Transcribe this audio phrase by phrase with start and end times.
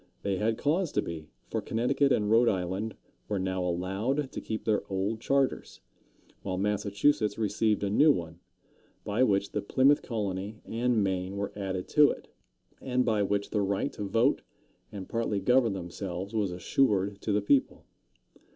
[0.23, 2.95] They had cause to be, for Connecticut and Rhode Island
[3.27, 5.79] were now allowed to keep their old charters,
[6.41, 8.39] while Massachusetts received a new one,
[9.03, 12.29] by which the Plymouth colony and Maine were added to it,
[12.81, 14.41] and by which the right to vote
[14.91, 17.85] and partly govern themselves was assured to the people.